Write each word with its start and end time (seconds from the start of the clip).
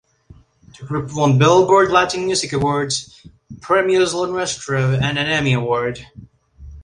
The 0.79 0.83
group 0.83 1.11
won 1.13 1.37
Billboard 1.37 1.91
Latin 1.91 2.25
Music 2.25 2.53
Awards, 2.53 3.23
Premios 3.59 4.15
Los 4.15 4.31
Nuestro, 4.31 4.93
and 4.95 5.19
an 5.19 5.27
Emmy 5.27 5.53
Award. 5.53 6.07